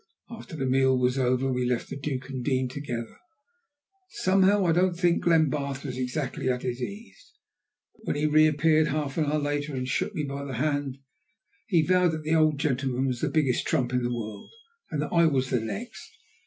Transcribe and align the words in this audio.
After 0.31 0.55
the 0.55 0.65
meal 0.65 0.97
was 0.97 1.19
over 1.19 1.53
we 1.53 1.63
left 1.63 1.89
the 1.89 1.95
Duke 1.95 2.27
and 2.29 2.43
Dean 2.43 2.67
together. 2.67 3.17
Somehow, 4.09 4.65
I 4.65 4.71
don't 4.71 4.95
think 4.97 5.23
Glenbarth 5.23 5.85
was 5.85 5.95
exactly 5.99 6.49
at 6.49 6.63
his 6.63 6.81
ease, 6.81 7.33
but 7.93 8.07
when 8.07 8.15
he 8.15 8.25
reappeared 8.25 8.87
half 8.87 9.19
an 9.19 9.25
hour 9.25 9.37
later 9.37 9.75
and 9.75 9.87
shook 9.87 10.15
me 10.15 10.23
by 10.23 10.43
the 10.43 10.55
hand, 10.55 10.97
he 11.67 11.83
vowed 11.83 12.13
that 12.13 12.23
the 12.23 12.33
old 12.33 12.57
gentleman 12.57 13.05
was 13.05 13.21
the 13.21 13.29
biggest 13.29 13.67
trump 13.67 13.93
in 13.93 14.01
the 14.01 14.11
world, 14.11 14.49
and 14.89 15.03
that 15.03 15.13
I 15.13 15.27
was 15.27 15.51
the 15.51 15.59
next. 15.61 16.17